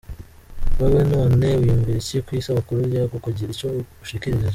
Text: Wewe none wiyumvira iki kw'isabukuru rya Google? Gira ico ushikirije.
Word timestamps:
Wewe 0.77 1.01
none 1.13 1.47
wiyumvira 1.61 1.97
iki 2.01 2.17
kw'isabukuru 2.25 2.79
rya 2.89 3.03
Google? 3.09 3.35
Gira 3.37 3.51
ico 3.53 3.67
ushikirije. 4.03 4.49